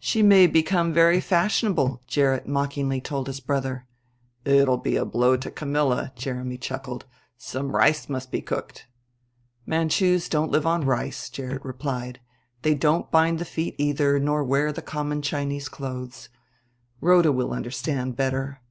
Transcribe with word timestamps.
"She 0.00 0.22
may 0.22 0.46
become 0.46 0.94
very 0.94 1.20
fashionable," 1.20 2.00
Gerrit 2.06 2.46
mockingly 2.48 3.02
told 3.02 3.26
his 3.26 3.38
brother. 3.38 3.86
"It'll 4.46 4.78
be 4.78 4.96
a 4.96 5.04
blow 5.04 5.36
to 5.36 5.50
Camilla," 5.50 6.10
Jeremy 6.16 6.56
chuckled. 6.56 7.04
"Some 7.36 7.76
rice 7.76 8.08
must 8.08 8.30
be 8.32 8.40
cooked." 8.40 8.86
"Manchus 9.66 10.30
don't 10.30 10.50
live 10.50 10.64
on 10.64 10.86
rice," 10.86 11.28
Gerrit 11.28 11.66
replied. 11.66 12.18
"They 12.62 12.72
don't 12.74 13.10
bind 13.10 13.40
the 13.40 13.44
feet 13.44 13.74
either 13.76 14.18
nor 14.18 14.42
wear 14.42 14.72
the 14.72 14.80
common 14.80 15.20
Chinese 15.20 15.68
clothes. 15.68 16.30
Rhoda 17.02 17.30
will 17.30 17.52
understand 17.52 18.16
better." 18.16 18.62